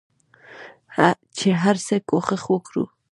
[1.37, 2.73] چې هرڅه کوښښ وکړ